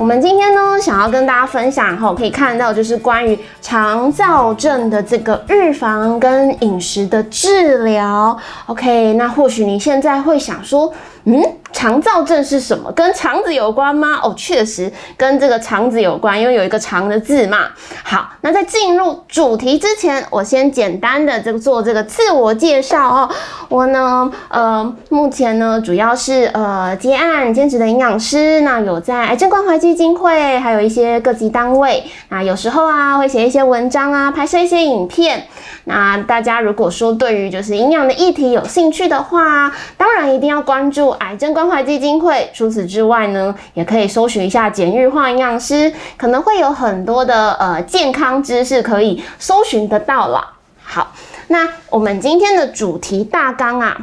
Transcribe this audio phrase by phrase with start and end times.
[0.00, 8.34] 我们今天呢，想要跟大家分享哈，可以看到就是关于肠燥症的这个预防跟饮食的治疗。
[8.64, 10.90] OK，那或许你现在会想说，
[11.24, 11.42] 嗯，
[11.72, 12.90] 肠燥症是什么？
[12.92, 14.18] 跟肠子有关吗？
[14.22, 17.68] 哦，确实跟这个肠子有关，因为有一个“肠”的字嘛。
[18.02, 23.30] 好，那在进入主题之前，我先简单的这个做这个自我介绍哦。
[23.68, 35.46] 我呢，呃，目前呢，主要是呃接案兼职的营养师，那有在癌症关怀基金会，还有一些各级单位，那有时候啊会写一些文章啊，拍摄一些影片。
[35.90, 42.48] 那大家如果说对于就是营养的议题有兴趣的话，当然一定要关注癌症关怀基金会。
[42.54, 50.52] 除此之外呢，也可以搜寻一下简玉化营养师，可能会有很多的呃健康知识可以搜寻得到了。
[50.80, 51.12] 好，
[51.48, 53.96] 那我们今天的主题大纲啊，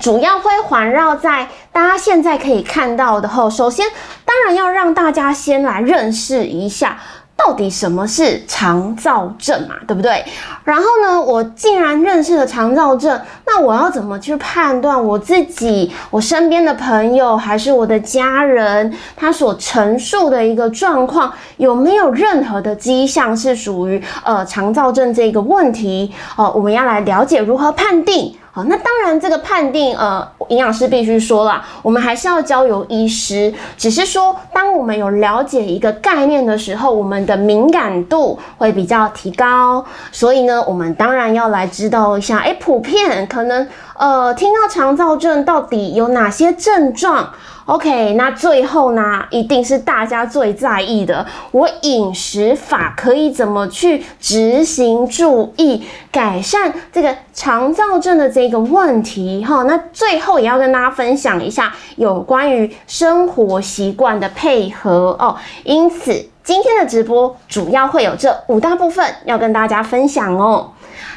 [0.00, 3.86] 主要会环绕在大家现在可以看到的后，首先
[4.24, 6.98] 当然要让大家先来认识一下。
[7.36, 9.74] 到底什么是肠燥症嘛？
[9.86, 10.24] 对不对？
[10.64, 26.12] 然后呢，我竟然认识了肠燥症，那我要怎么去判断我自己、我身边的朋友还是我的家人，他所陈述的一个状况有没有任何的迹象是属于呃肠燥症这个问题？
[26.36, 28.34] 哦，我们要来了解如何判定。
[28.56, 33.52] 好，那当然，这个判定，呃，营养师必须说了，我们还是要交由医师。
[33.76, 39.84] 只是说，当我们有了解一个概念的时候，我们的敏感度会比较提高。
[40.12, 47.32] 所以呢，我们当然要来知道一下，哎，普遍可能，呃，听到肠燥症到底有哪些症状
[47.66, 59.62] ？OK，那最后呢，一定是大家最在意的，我饮食法可以怎么去执行，注意改善这个肠燥症的这个问题哈。
[59.62, 65.36] 那最后也要跟大家分享一下有关于生活习惯的配合哦。
[65.62, 70.72] 因此，今天的直播主要会有这五大部分要跟大家分享哦。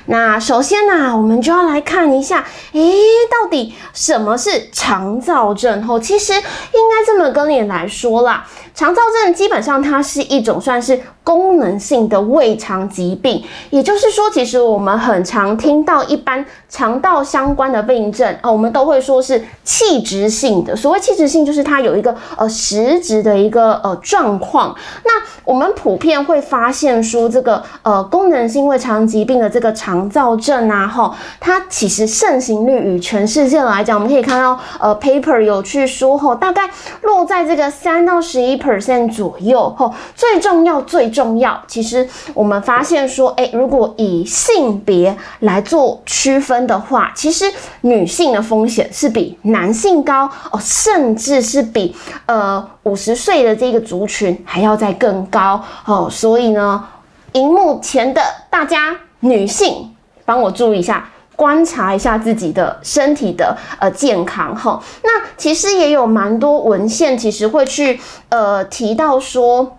[0.05, 2.93] 那首先呢，我们就要来看一下，诶，
[3.29, 5.83] 到底什么是肠燥症？
[5.83, 10.99] 吼，其实应该这么跟你来说啦，肠燥症基本上它是一种算是。
[11.27, 20.73] 功能性的胃肠疾病，也就是说，其实我们很常听到一般肠道相关的病症哦，我们都会说是器质性的。
[20.73, 24.73] 所谓器质性，就是它有一个呃实质的一个呃状况。
[25.03, 25.11] 那
[25.43, 36.69] 我们普遍会发现说，这个呃功能性胃肠疾病的这个肠燥症啊，哈，它其实盛行率与全世界来讲，我们可以看到呃 paper 有去说吼，大概
[37.01, 39.69] 落在这个三到十一 percent 左右。
[39.77, 41.11] 吼，最重要最。
[41.17, 47.51] 重要，其实我们发现说，哎，如果以性别来做区分的话，其实
[47.81, 51.95] 女性的风险是比男性高哦，甚至是比
[52.27, 56.07] 呃五十岁的这个族群还要再更高哦。
[56.11, 56.85] 所以呢，
[57.31, 59.95] 荧幕前的大家女性，
[60.25, 64.81] 帮我注意一下，观察一下自己的身体的呃健康哈。
[65.03, 69.77] 那其实也有蛮多文献，其实会去呃提到说。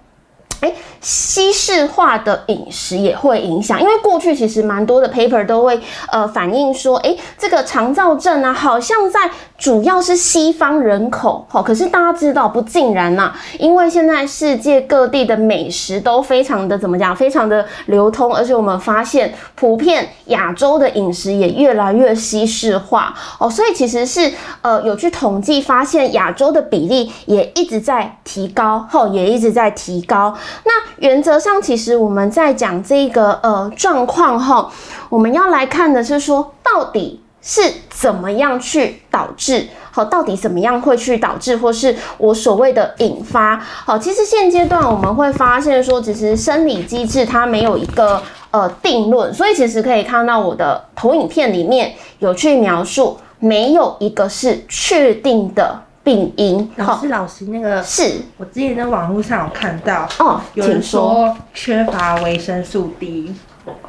[0.60, 5.78] 哎，西式化的饮食也会影响，因为过去其实蛮多的 paper 都会
[6.10, 24.32] 呃反映说，哎，这个肠燥症啊，好像在主要是西方人口，好，可是大家知道不尽然呐，因为现在世界各地的美食都非常的怎么讲，非常的流通，而且我们发现普遍亚洲的饮食也越来越西式化哦，所以其实是
[24.62, 30.36] 呃有去统计发现亚洲的比例也一直在提高，后也一直在提高。
[30.64, 34.70] 那原则上，其实我们在讲这个呃状况后，
[35.08, 48.20] 我们要来看的是说，到底是怎么样去导致，好，到底怎么样会去导致，或是我所谓的引发，好，其实现阶段我们会发现说，其实生理机制它没有一个
[48.50, 55.82] 呃定论，所以其实可以看到我的投影片里面有去描述，没有一个是确定的。
[56.08, 58.22] 病因老师，老师，那个是。
[58.38, 63.34] 我之前在网络上有看到哦，有人说缺乏维生素 D。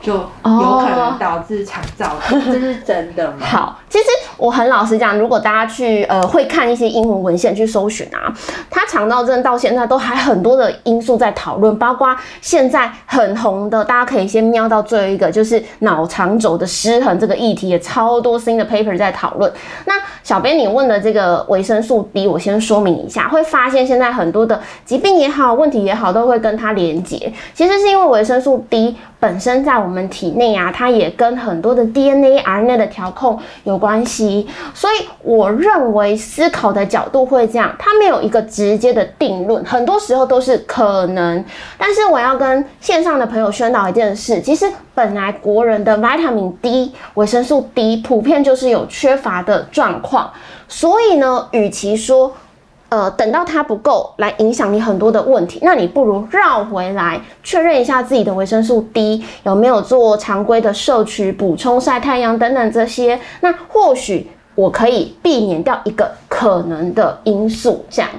[0.01, 3.37] 就有可能导致肠燥， 这是真的吗？
[3.39, 4.05] 好，其实
[4.37, 8.33] 我很老实讲，如果大家去呃会看一些英文文献去搜寻啊，
[8.69, 19.51] 它肠道症到现在都还很多的因素在讨论，包括现在很红的，大家可以先瞄到最后一个，就是脑肠轴的失衡这个议题，也超多新的 paper 在讨论。
[19.85, 19.93] 那
[20.23, 27.31] 小编你问的这个维生素 B，我先说明一下，会发现现在很多的疾病也好，问题也好，都会跟它连接。
[27.53, 28.95] 其实是因为维生素 D。
[29.19, 34.47] 本身在我们体内啊，它也跟很多的 DNA、RNA 的调控有关系。
[34.73, 41.43] 所以我认为思考的角度会这样，它没有一个直接的定论，很多时候都是可能。
[41.77, 50.31] 但是我要跟线上的朋友宣导一件事，其实本来国人的 vitamin D 维生素 D 普遍就是有缺乏的状况，
[50.67, 52.31] 所以呢，与其说
[52.89, 68.09] 呃，等到它不够来影响你很多的问题，那你不如绕回来确认一下自己的维生素 D 有没有做常规的摄取、补充、晒太阳等等这些，那或许我可以避免掉一个可能的因素，这样。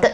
[0.00, 0.12] 对。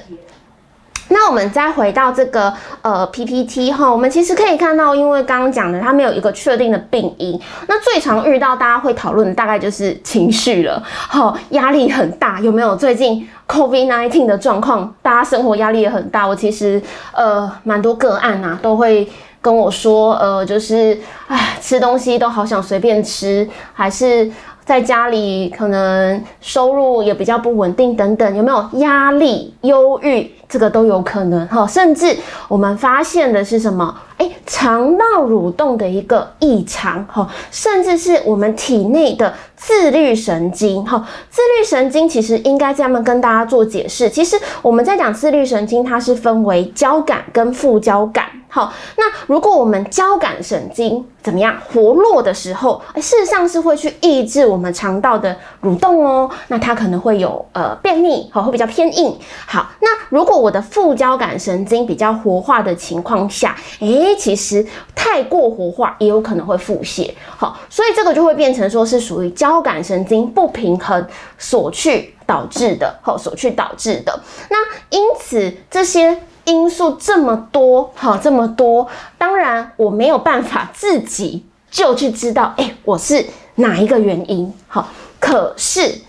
[1.09, 2.53] 那我们再回到这个
[2.83, 14.95] 呃 PPT 哈，我们其实可以看到，因为刚刚讲的它没有一个确定的病因，那最常遇到大家会讨论的大概就是情绪了，好，压力很大，有没有最近 COVID-19 的状况？
[15.03, 16.81] 大家生活压力也很大，我其实
[17.13, 19.07] 呃蛮多个案呐都会
[19.43, 20.99] 跟我说，呃就是
[21.29, 24.31] 唉吃东西都好想随便吃，还是。
[24.65, 30.31] 在家里可能收入也比较不稳定，等等，有没有压力、忧郁？
[30.49, 31.67] 这个都有可能哈。
[31.67, 32.17] 甚至
[32.49, 33.95] 我们发现的是什么？
[34.17, 41.07] 哎，肠道蠕动的一个异常哈，甚至是我们体内的自律神经哈。
[41.29, 44.09] 自律神经其实应该这样跟大家做解释。
[44.09, 48.27] 其实我们在讲自律神经，它是分为交感跟副交感。
[48.55, 56.31] 好，那如果我们交感神经怎么样活络的时候，事实上是会去抑制我们肠道的蠕动哦。
[56.47, 59.19] 那它可能会有呃便秘，好，会比较偏硬。
[59.45, 64.65] 好，那如果我的副交感神经比较活化的情况下，诶，其实
[64.95, 67.11] 太过活化也有可能会腹泻。
[67.37, 71.05] 好，所以这个就会变成说是属于交感神经不平衡
[71.37, 74.21] 所去导致的，好，所去导致的。
[74.49, 74.59] 那
[74.91, 76.17] 因此这些。
[76.45, 78.89] 因素这么多，好这么多，
[79.19, 83.27] 当然我没有办法自己就去知道，哎，我是
[83.57, 84.89] 哪一个原因，好，
[85.19, 86.01] 可是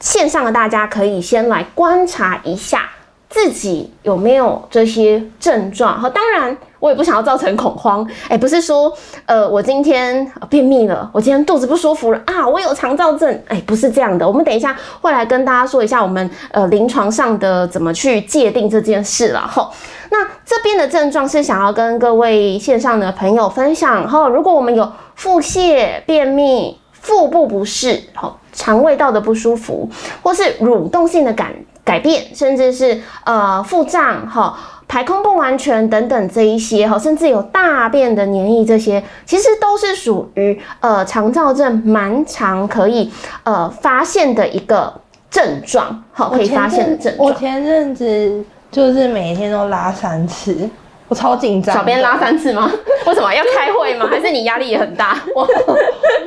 [0.00, 2.90] 线上的大家可以先来观察一下。
[3.28, 6.00] 自己有没有这些症状？
[6.00, 8.08] 好，当然我也不想要造成恐慌。
[8.28, 8.90] 哎，不是说，
[9.26, 13.42] 呃，我今天便秘了，我今天肚子不舒服了啊，我有肠燥症。
[13.48, 14.26] 哎，不是这样的。
[14.26, 19.40] 我们等一下会来跟大家说一下我们呃临床上的怎么去界定这件事了。
[19.40, 19.70] 哈，
[20.10, 24.08] 那这边的症状是想要跟各位线上的朋友分享。
[24.08, 29.86] 哈，如果我们有腹泻、便秘、腹部不适、好肠胃道的不舒服，
[30.22, 31.52] 或是蠕动性的感。
[31.88, 43.10] 改变，甚至是呃腹胀、哈排空不完全等等这一些哈，甚至有大便的黏液，这些其实都是属于呃肠燥症蛮常可以
[43.44, 44.92] 呃发现的一个
[45.30, 47.28] 症状，好可以发现的症状。
[47.28, 50.68] 我前阵子就是每天都拉三次。
[51.10, 52.70] 我超紧张，小编拉三次吗？
[53.06, 54.06] 为什么要开会吗？
[54.10, 55.18] 还是你压力也很大？
[55.34, 55.48] 我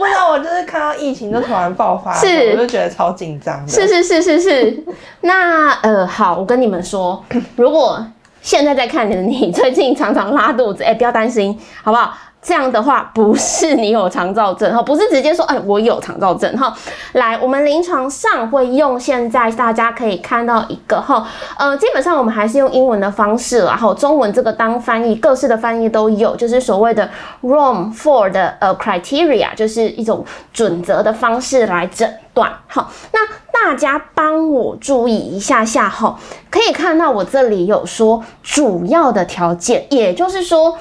[0.01, 3.67] 不知道，我就是看到疫情就突然爆发，是我就觉得超紧张。
[3.67, 4.83] 是是是是是。
[5.21, 7.23] 那呃，好，我跟你们说，
[7.55, 8.03] 如果
[8.41, 12.17] 现在在看的你最近常常拉肚子，哎，不要担心，好不好？
[12.41, 16.75] 这样的话不是你有肠燥症哈，不是直接说哎我有肠燥症哈。
[17.13, 21.27] 来，我们临床上会用现在大家可以看到一个哈，
[21.59, 27.07] 呃，基本上我们还是用英文的方式，然后中文这个当翻译，各式的翻译都有，就是所谓的
[27.43, 32.51] Rome for 的呃 criteria，就是一种准则的方式来诊断。
[32.67, 33.19] 好，那
[33.51, 36.17] 大家帮我注意一下下哈，
[36.49, 40.75] 可以看到我这里有说主要的条件，也就是说。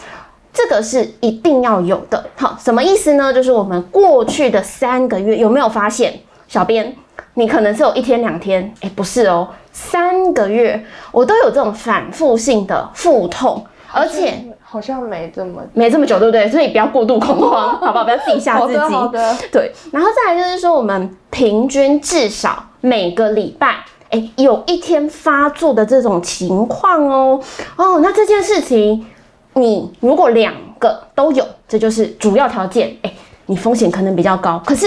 [0.52, 3.32] 这个是一定要有的，好，什么意思呢？
[3.32, 6.12] 就是我们过去的三个月有没有发现，
[6.48, 6.94] 小编，
[7.34, 16.48] 你可能是有一天两天，哎，不是哦，三个月我都有这种反复性的腹痛，而且好像没这么没这么久，对不对？
[16.48, 18.04] 所以不要过度恐慌， 好不好？
[18.04, 18.78] 不要自己吓自己。
[18.78, 19.72] 好的，对。
[19.92, 27.40] 然后再来就是说，我们平均至少每个礼拜，哎，有一天发作的这种情况哦，
[27.76, 29.06] 哦，那这件事情。
[29.54, 32.96] 你如果两个都有，这就是主要条件。
[33.02, 33.12] 哎，
[33.46, 34.86] 你风险可能比较高，可是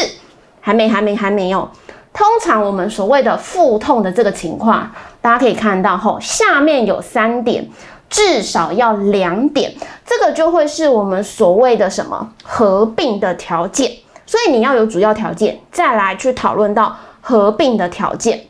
[0.61, 1.69] 还没、还没、还没有。
[2.13, 7.67] 通常我们所谓的腹痛的这个情况，大家可以看到吼，下面有三点，
[8.09, 9.73] 至少要两点，
[10.05, 13.91] 这个就会是我们所谓的什么合并的条件。
[14.25, 18.45] 所以你要有主要条件，再来去讨论到合并的条件。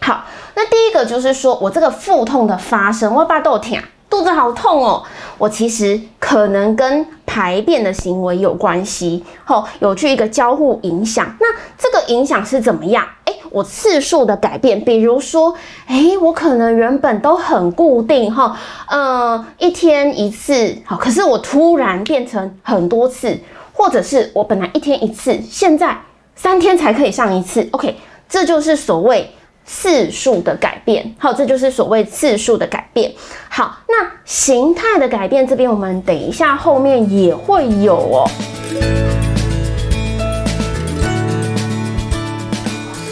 [0.00, 0.24] 好，
[0.54, 3.76] 那第一个就是说我这个腹痛的发生，我把豆疼。
[4.14, 5.02] 肚子好痛哦，
[5.38, 11.34] 我其实可能跟排便的行为有关系，吼，有去一个交互影响。
[11.40, 13.04] 那这个影响是怎么样？
[13.24, 15.52] 哎，我次数的改变，比如说，
[15.88, 18.56] 哎，我可能原本都很固定哈，
[18.88, 23.36] 呃，一天一次，好，可是我突然变成很多次，
[23.72, 25.98] 或者是我本来一天一次，现在
[26.36, 27.96] 三天才可以上一次，OK，
[28.28, 33.12] 这就是所谓次数的改变，好，这就是所谓次数的改变。
[33.48, 38.30] 好，那形态的改变这边，我们等一下后面也会有哦。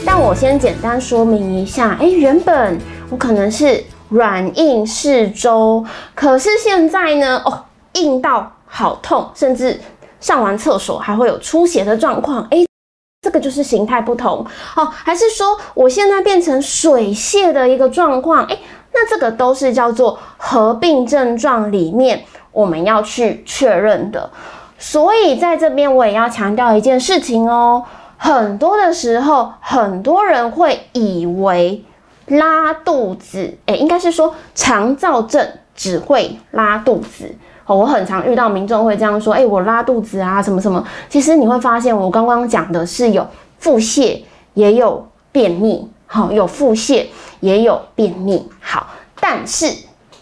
[0.04, 2.78] 但我先简单说明一下，哎，原本
[3.09, 9.80] 我可能是软硬适中，可是现在呢，哦，硬到好痛，甚至
[10.21, 12.59] 上完厕所还会有出血的状况，哎，
[13.32, 14.44] 这个就是形态不同，
[14.76, 18.58] 哦，还是说我现在变成水泄的一个状况，哎，
[18.92, 24.30] 那这个都是叫做合并症状里面我们要去确认的，
[24.78, 27.84] 所以在这边我也要强调一件事情哦。
[28.18, 31.82] 很多的时候，很多人会以为
[32.26, 37.34] 拉肚子，哎，应该是说肠燥症只会拉肚子。
[37.64, 40.85] 哦，我很常遇到民众会这样说，哎，我拉肚子啊，什么什么。
[41.09, 43.26] 其实你会发现，我刚刚讲的是有
[43.59, 44.21] 腹泻，
[44.54, 47.07] 也有便秘，好，有腹泻
[47.40, 48.88] 也有便秘，好，
[49.21, 49.66] 但是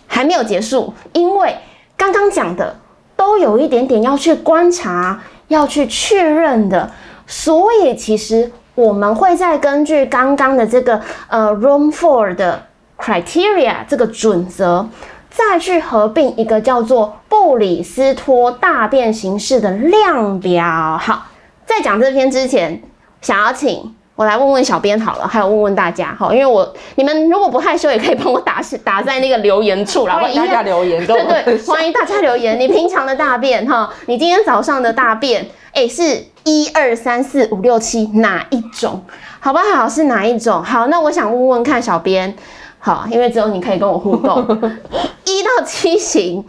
[0.07, 1.57] 还没有结束，因为
[1.97, 2.77] 刚刚讲的
[3.17, 6.91] 都有一点点要去观察，要去确认的。
[7.27, 12.61] 所以其实我们会再根据刚刚的这个呃 Room for 的
[12.99, 14.89] criteria 这个准则，
[15.31, 20.99] 再去合并一个叫做布里斯托大便形式的量表。
[21.01, 21.27] 好，
[21.65, 22.83] 在讲这篇之前，
[23.23, 32.59] 想要请我来问问小编好了，还有问问大家哈，因为我你们如果不害羞，也可以帮我打打在那个留言处然后大家留言，对对， 欢迎大家留言。
[32.59, 36.27] 你平常的大便哈，你今天早上的大便，哎是。
[36.45, 39.05] 一二三四五六七，哪一种？
[39.41, 39.87] 好不好？
[39.87, 40.65] 是哪一种？
[40.65, 42.35] 好，那我想问问看小编，
[42.81, 44.43] 好，因为只有你可以跟我互动。
[45.25, 46.45] 一到七型，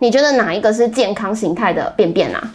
[0.00, 2.50] 你觉得哪一个是健康形态的便便啊？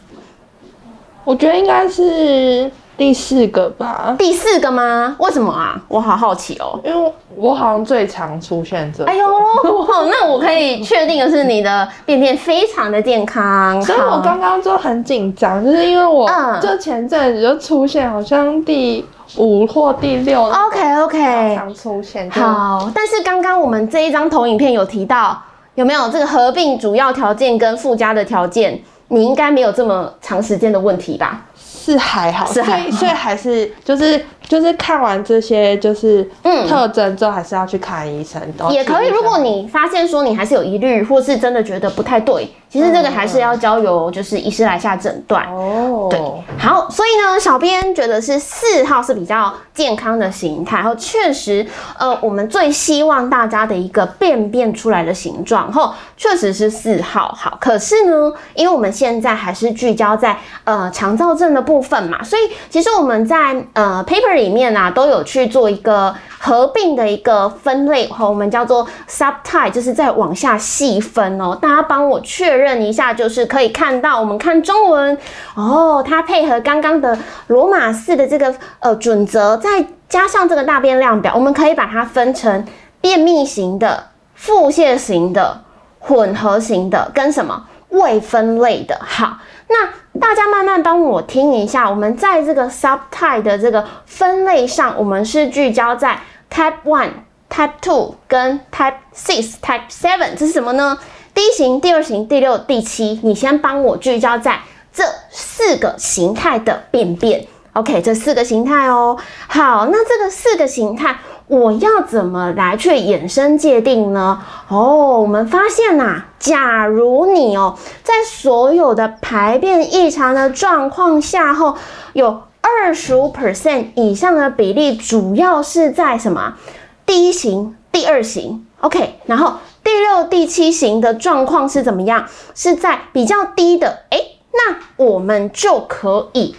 [1.24, 2.70] 我觉得应该是。
[3.02, 5.16] 第四个吧，第四个吗？
[5.18, 5.82] 为什么啊？
[5.88, 6.80] 我好好奇哦。
[6.84, 9.04] 因为我好像最常出现这。
[9.06, 9.26] 哎呦，
[10.12, 13.82] 那我可以确定的是你的便便非常的健康。
[13.82, 16.30] 所以我刚刚就很紧张，就是因为我
[16.62, 19.04] 就前阵子就出现，好像第
[19.38, 20.44] 五或第六。
[20.44, 21.56] OK OK。
[21.56, 22.30] 常出现。
[22.30, 25.42] 好，但是刚刚我们这一张投影片有提到，
[25.74, 28.80] 有没有这个合并主要条件跟附加的条件？
[29.08, 31.42] 你应该没有这么长时间的问题吧？
[31.84, 36.24] 是还好，所以所以还是就是就是看完这些就是
[36.68, 38.40] 特征之后，还是要去看医生。
[38.70, 42.48] 也可以，如果你发现说你还是有疑虑，或是真的觉得不太对。
[42.72, 46.08] 其实这个还是要交由就是医师来下诊断哦。
[46.10, 46.18] 对，
[46.58, 51.68] 好，所以呢，小编觉得是四号是比较健康的形态，然后确实，
[52.00, 57.36] 呃，我们最希望大家的一个便便出来的形状，后确实是四号。
[57.38, 71.58] 好，可是呢，因为我们现在还是聚焦在呃肠燥症的部分嘛，所以其实我们在呃 paper 里面啊都有去做一个合并的一个分类，和我们叫做 subtype，就是在往下细分哦。
[71.62, 72.62] 大家帮我确。
[72.62, 75.18] 认一下，就是可以看到，我们看中文
[75.56, 77.18] 哦，它配合刚刚的
[77.48, 82.64] 罗马式的这个呃准则，再加上这个大变量表，我们可以把它分成
[83.00, 85.62] 便秘型的、腹泻型的、
[85.98, 89.00] 混合型的跟什么未分类的。
[89.02, 96.20] 好，那大家慢慢帮我听一下，我们在这个 subtype 的这个分类上，我们是聚焦在
[96.54, 97.10] type one、
[97.50, 100.98] type two 跟 type six、type seven，这是什么呢？
[101.34, 104.60] 第一型、第二型、第六、第七，你先帮我聚焦在
[104.94, 107.48] 这四个形态的便便。
[107.74, 109.18] OK，这四个形态哦。
[109.48, 111.16] 好，那这个四个形态，
[111.48, 114.44] 我要怎么来去衍生界定呢？
[114.68, 121.78] 哦，我们发现呐，假如你哦，在所有的排便异常的状况下后，
[122.12, 126.58] 有二十五 percent 以上的比例，主要是在什么？
[127.06, 128.66] 第一型、第二型。
[128.80, 129.56] OK，然后。
[129.84, 132.28] 第六、第七型的状况是怎么样？
[132.54, 134.20] 是在比较低的，哎，
[134.54, 136.56] 那我们就可以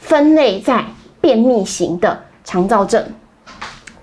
[0.00, 0.86] 分类在
[1.20, 3.12] 便秘型的肠燥症。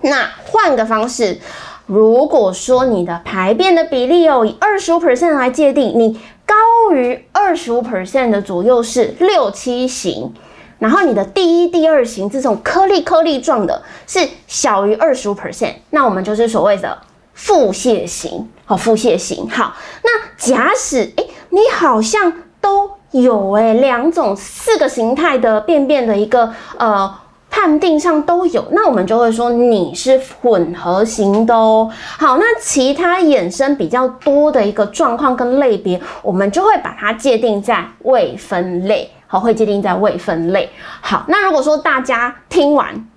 [0.01, 1.39] 那换个方式，
[1.87, 10.31] 如果说你的排便的比例哦，以二十五 percent 来界定，你高于二十五 percent 的左右是六七型，
[10.79, 16.97] 然后你的第一、第二型这种颗粒颗粒状的是小于二十五 percent，那我们就是所谓的。
[17.41, 19.73] 腹泻型，好，腹泻型，好。
[20.03, 27.17] 那假使，哎，你好像都有，哎，两种四个形态的便便的一个呃
[27.49, 31.89] 判定上都有，那我们就会说你是混合型的哦。
[32.17, 39.09] 好，那其他衍生比较多的一个状况跟类别，我们就会把它界定在未分类。
[39.31, 40.67] 好，会界定在未分类。
[41.01, 43.07] 好，那如果说大家听完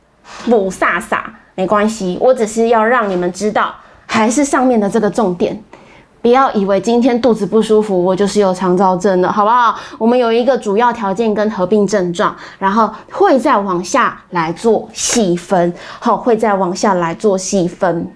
[0.45, 1.19] 不飒飒，
[1.55, 5.59] 没关系，我只是要让你们知道，还是上面的这个重点。
[6.21, 9.75] 不要以为今天肚子不舒服，我就是有肠燥症了，好不好？
[9.97, 18.07] 我们有一个主要条件跟合并症状，然后会再往下来做细分，好，会再往下来做细分。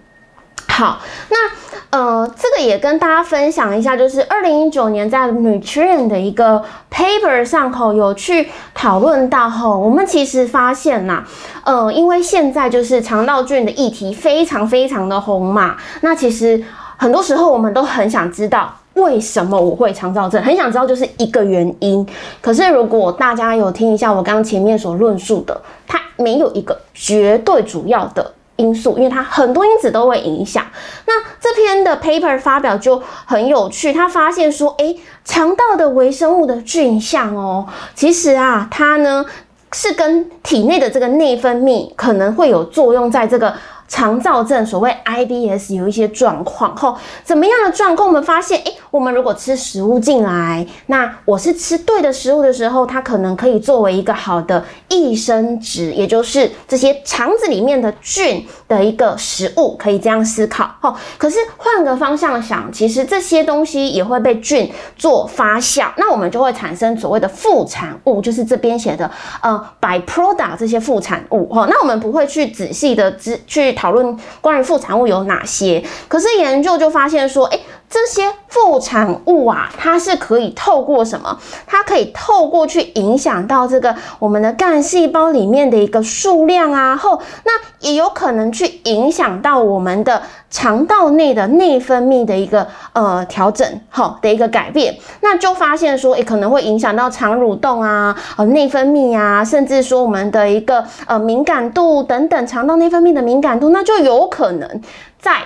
[0.69, 1.00] 好，
[1.31, 1.50] 那
[1.97, 6.62] 呃，这个也跟大家分享一下，就是二零一九年在 Nutrient 的一个
[6.93, 11.25] paper 上口有去讨论到吼，我们其实发现呐，
[11.65, 16.62] 呃，因为现在就是肠道菌的议题非常非常的红嘛，那其实。
[16.99, 22.07] 很多时候我们都很想知道为什么我会肠燥症，很想知道就是一个原因。
[22.41, 30.64] 可是如果大家有听一下我刚刚前面所论述的，它没有一个绝对主要的因素，因为它很多因子都会影响。
[31.06, 39.25] 那这篇的 paper 发表就很有趣，他发现说，诶，肠道的微生物的菌相哦，其实啊，它呢
[39.72, 43.54] 是跟体内的这个内分泌可能会有作用，在这个。
[43.88, 48.09] 肠燥症，所谓 IBS 有一些状况，后怎么样的状况？
[48.09, 60.95] 我们发现，诶，我们如果吃食物进来，那我是吃对的食物的时候，它可能可以作为一个好的益生值，也就是这些肠子里面的菌的一个食物，可以这样思考，吼。
[61.16, 69.09] 可是换个方向想，其实这些东西也会被菌做发酵，那我们就会产生所谓的副产物，就是这边写的，
[69.43, 71.66] 呃，byproduct 这些副产物，吼。
[71.66, 73.75] 那我们不会去仔细的知去。
[73.76, 75.85] 讨论关于副产物有哪些？
[76.09, 81.38] 可是研究就发现说，哎，这些副产物啊，它是可以透过什么？
[81.66, 90.23] 它可以透过去影响到这个我们的干细胞里面的一个数量啊，后那也有可能去影响到我们的。
[90.49, 104.81] 肠道内的内分泌的一个呃调整，好的一个改变，那就发现说，也可能会影响到肠蠕动啊，呃内分泌啊，甚至说我们的一个呃敏感度等等，肠道内分泌的敏感度，那就有可能
[105.19, 105.43] 在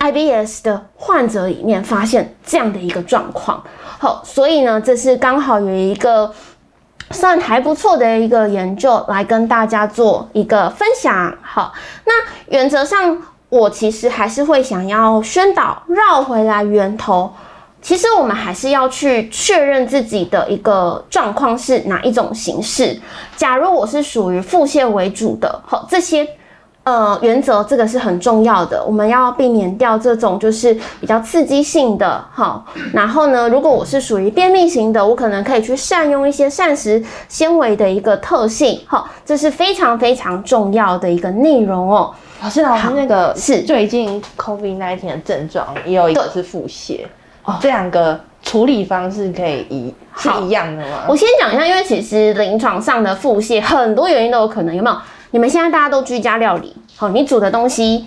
[0.00, 3.62] IBS 的患者里面发现这样的一个状况。
[3.98, 6.34] 好，所以呢，这是刚好有一个
[7.12, 11.32] 算还不错的一个研究来跟大家做一个分享。
[11.40, 11.72] 好，
[12.04, 12.12] 那
[12.48, 13.22] 原则上。
[13.50, 17.32] 我其实还是会想要宣导绕回来源头，
[17.82, 22.96] 其实我们还是要去确认自己的一个状况是哪一种形式。
[23.34, 26.24] 假如我是属于腹泻为主的，好，这些
[26.84, 32.64] 呃原则这个是很重要的，我们要避免掉这种就是比较刺激性的，哈。
[32.92, 42.14] 然后呢，如果我是属于便秘型的，我可能可以去善用一些膳食纤维的一个特性，哈，这是非常非常重要的一个内容哦。
[42.42, 47.00] 老师，老师，那个是最近 COVID nineteen 的症状也有一个是腹泻，
[47.44, 51.04] 哦，这两个处理方式可以一是一样的吗？
[51.06, 54.96] 我先讲一下，因为其实临床上的腹泻很多原因都有可能，有没有？
[55.32, 58.06] 你们现在大家都居家料理，好，你煮的东西。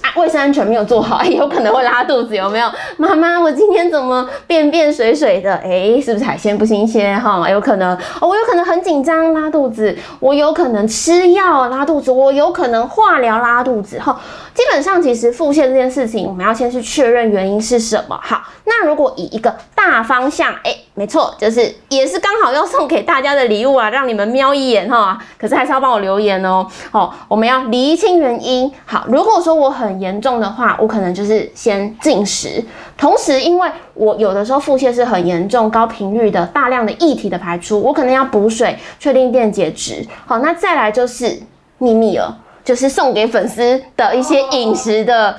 [0.00, 2.70] 啊卫生安全没有做好，有可能会拉肚子，有没有？
[2.96, 5.56] 妈妈，我今天怎么便便水水的？
[5.62, 7.20] 哎，是不是海鲜不新鲜？
[7.20, 13.98] 哈，有可能哦，我有可能很紧张拉肚子，我有可能吃药拉肚子，我有可能化疗拉肚子。
[13.98, 14.18] 哈，
[14.54, 18.18] 基本上其实腹泻这件事情，我们要先去确认原因是什么。
[18.22, 25.18] 好，那如果以一个大方向，哎，没错，就是也是刚好要送给大家的礼物啊，让你们瞄一眼哈。
[25.38, 26.66] 可是还是要帮我留言哦。
[26.90, 28.72] 好，我们要厘清原因。
[28.86, 32.64] 好，如果说我我很严重的话，我可能就是先进食，
[32.96, 40.06] 同时因为我有的时候腹泻是很严重、高频率的、大量的液体的排出，我可能要补水，确定电解质。
[40.24, 41.36] 好，那再来就是
[41.78, 45.36] 秘密了，就是送给粉丝的一些饮食的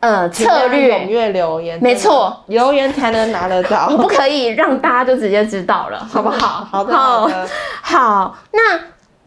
[0.00, 0.98] 呃策略。
[1.00, 6.66] 踊跃留言，没错，留言才能拿得到， 我不可以让大家就直接知道了，好不好？
[6.70, 7.48] 好的，好的，
[7.82, 8.80] 好，那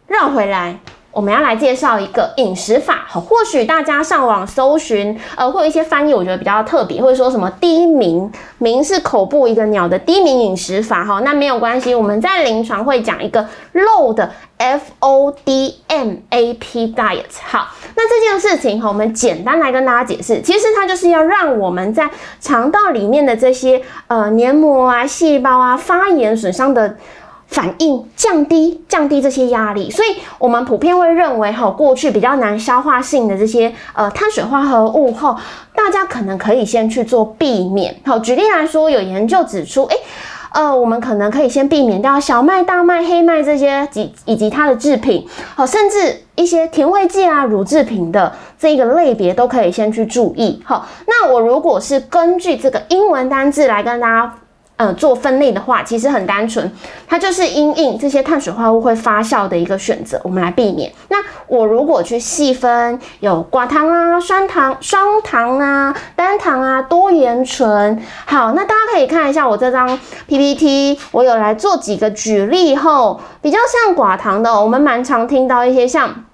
[0.06, 0.78] 绕回来。
[1.12, 13.44] 我们要来介绍一个饮食法，或许大家上网搜寻，呃，会有一些翻译，我觉得比较特别，或者说什么低鸣，鸣是口部一个鸟的低鸣饮食法，哈，那没有关系，我们在临床会讲一个
[15.00, 15.74] FODMAP
[16.94, 22.08] diet，好，那这件事情哈，我们简单来跟大家解释，其实它就是要让我们在
[22.40, 26.96] 肠道里面的这些呃黏膜啊、细胞啊发炎损伤的。
[27.50, 30.08] 反应降低，降低这些压力，所以
[30.38, 35.36] 我们普遍会认为，哈，过去比较难消化性的这些呃碳水化合物，哈，
[35.74, 37.94] 大家可能可以先去做避免。
[38.06, 39.96] 好，举例来说，有研究指出，诶，
[40.52, 50.62] 呃，我们可能可以先避免掉小麦、大麦、黑麦这些及以及它的制品，好，甚至一些甜味剂啊、乳制品的这个类别都可以先去注意。
[50.64, 54.34] 好，那我如果是根据这个英文单字来跟大家。
[54.80, 56.72] 呃，做分类的话，其实很单纯，
[57.06, 60.90] 它就是因应这些碳水化合物会发酵的一个选择，我们来避免。
[61.10, 68.02] 那我如果去细分，有寡糖啊、酸糖、双糖啊、单糖啊、多盐醇。
[68.24, 76.24] 好，那大家可以看一下我这张 PPT，我有来做几个举例后，比较像寡糖的，我们蛮常听到一些像。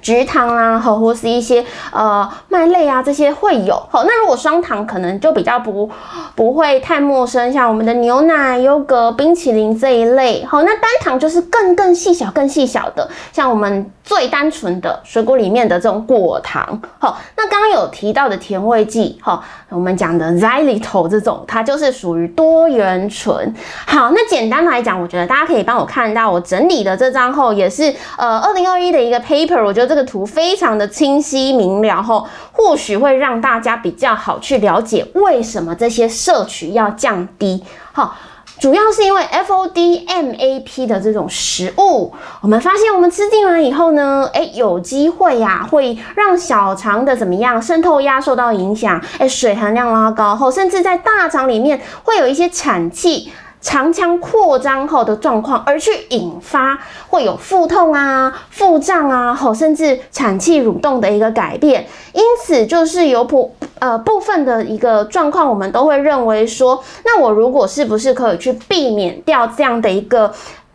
[0.00, 3.74] 菊糖啊，好，或是一些呃麦类啊，这些会有。
[3.90, 5.88] 好，那如果双糖可能就比较不
[6.34, 10.44] 不会太陌生，像我们的牛奶、优格、冰淇淋这一类。
[10.44, 16.80] 好，那单糖就是更更细小、更细小的，像我们最单纯的水果里面的这种果糖。
[16.98, 23.54] 好，那刚刚有提到的甜味剂，好，我们讲的 xylitol 这种，它就是属于多元醇。
[23.86, 29.90] 好，那简单来讲，我觉得大家可以帮我看到我整理的这张后，也是呃二零二一的一个 paper，我觉得。
[29.90, 37.60] 这个图非常的清晰明了，后或许会让大家比较好去了解为什么这些摄取要降低。
[37.90, 38.14] 好，
[38.60, 53.32] 主要是因为 FODMAP 的这种食物，我们发现我们吃进来以后呢，哎，有机会呀，会让小肠的怎么样渗透压受到影响，哎，水含量拉高后，甚至在大肠里面会有一些产气。
[53.60, 61.86] 肠腔扩张后的状况，而去引发会有腹痛啊、腹胀啊，吼，甚至产气蠕动的一个改变。
[62.12, 70.32] 因此，就是有部呃部分的一个状况，我们都会认为说，那我如果是不是可以去避免掉这样的一个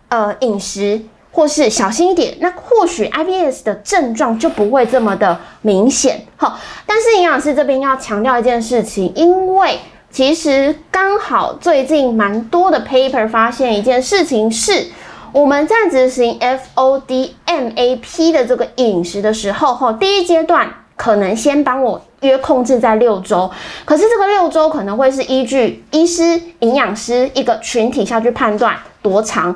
[0.10, 6.24] 呃饮食，或是小心一点，那或许 IBS 的症状就不会这么的明显。
[6.38, 9.80] 好，但是营养师这边要强调一件事情，因为。
[10.16, 14.88] 其实刚好最近蛮多的 paper 发现一件事情是，
[15.34, 23.52] 我们在执行 FODMAP 的这个饮食的时候，哈，第一阶段可能先帮我约控制在六周，
[23.84, 29.54] 可是这个六周可能会是依据医师、营养师一个群体下去判断多长。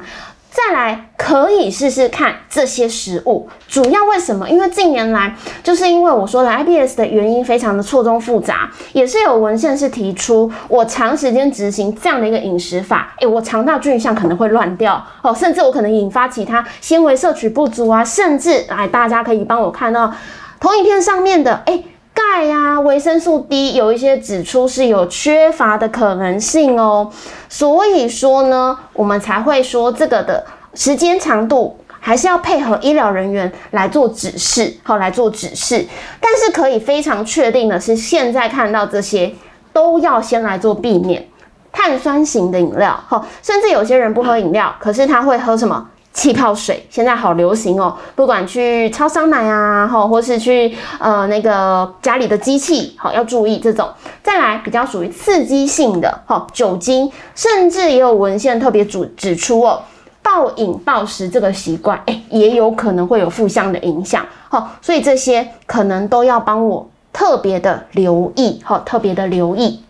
[0.51, 4.49] 再来可以试试看这些食物，主要为什么？
[4.49, 20.11] 因为近年来，就是因为我说了 IBS 的原因非常的错综复杂，也是有文献是提出，我长时间执行这样的一个饮食法，诶，我肠道菌相可能会乱掉哦，甚至我可能引发其他纤维摄取不足啊，甚至来大家可以帮我看到
[20.59, 21.85] 投影片上面的，诶。
[22.31, 27.11] 钙呀，维生素 D 有一些指出是有缺乏的可能性哦，
[27.49, 35.83] 所以说呢，我们才会说这个的时间长度还是要配合医疗人员来做指示，好来做指示。
[36.21, 39.33] 但是可以非常确定的是，现在看到这些
[39.73, 41.27] 都要先来做避免
[41.71, 45.89] 碳酸型的饮料，好，甚至有些人不喝饮料，可是他会喝什么？
[46.19, 53.89] 气泡水现在好流行哦，不管去超商买啊，哈，或是去呃那个家里的机器，好要注意这种。
[54.21, 59.81] 再来比较属于刺激性的，哈，酒精，甚至也有文献特别指指出哦，
[60.21, 69.81] 暴饮暴食这个习惯，哎，也有可能会有负向的影响，好，所以这些可能都要帮我特别的留意，哈，特别的留意。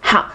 [0.00, 0.26] 好，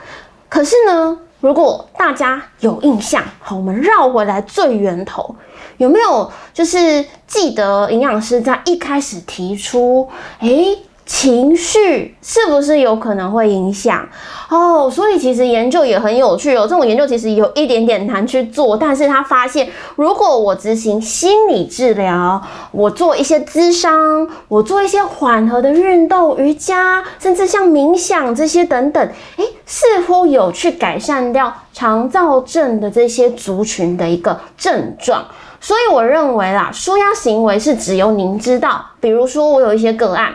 [0.49, 1.17] 可是呢？
[1.45, 5.36] 如果大家有印象，好，我们绕回来最源头，
[5.77, 10.75] 有没有就是记得营养师在一开始提出，诶。
[11.06, 14.08] 情绪是不是有可能会影响
[14.50, 14.89] 哦？
[14.89, 16.62] 所以其实研究也很有趣哦。
[16.63, 22.41] 这种研究其实有一点点难去做，但是他发现，如果我执行心理治疗，
[22.72, 35.24] 我做一些咨商，我做一些缓和的运动、瑜伽，甚至像冥想这些等等，诶，似乎有去改善掉肠燥症的这些族群的一个症状。
[35.62, 38.84] 所以我认为啦，舒压行为是只有您知道。
[39.00, 40.34] 比如说，我有一些个案。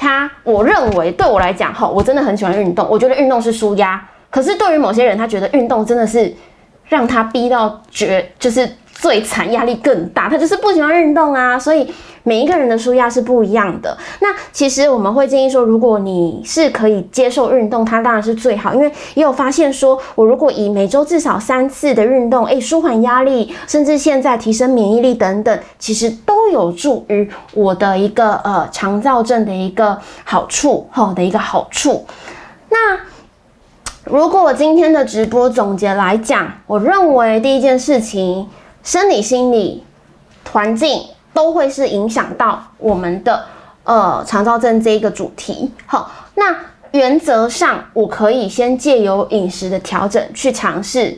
[0.00, 4.02] 他，我认为对我来讲，哈，我真的很喜欢运动，我觉得运动是舒压。
[4.30, 6.34] 可是对于某些人，他觉得运动真的是
[6.88, 8.66] 让他逼到绝，就是
[9.00, 11.58] 最惨，压力更大，他就是不喜欢运动啊。
[11.58, 11.90] 所以。
[12.22, 13.96] 每一个人的舒压是不一样的。
[14.20, 18.74] 那其实我们会建议说，如果你是可以接受运动，它当然是最好。
[18.74, 32.04] 因为也有发现说，我如果以每周至少三次的运动，诶，舒缓压力，甚至现在提升免疫力等等，其实都有助于我的一个呃肠燥症的一个好处，哈的一个好处。
[32.68, 33.00] 那
[34.04, 38.46] 如果我今天的直播总结来讲，我认为第一件事情，
[38.82, 39.84] 生理、心理、
[40.52, 41.02] 环境。
[41.32, 43.44] 都会是影响到我们的
[43.84, 45.70] 呃肠燥症这一个主题。
[45.86, 46.54] 好，那
[46.90, 51.16] 原则上我可以先借由饮食的调整去尝试。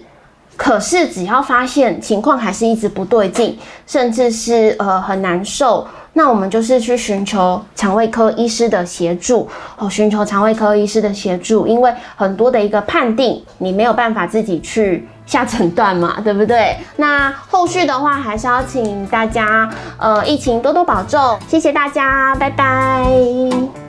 [0.55, 9.49] 可是，只要发现情况还是一直不对劲，甚至是呃很难受，那我们就是去寻求肠胃科医师的协助
[9.79, 16.77] 哦，寻求肠胃科医师的协助，因为很多的一个判定你没有办法自己去下诊断嘛， 对不对？
[16.97, 23.82] 那后续的话还是要请大家呃疫情多多保重，谢谢大家，拜拜。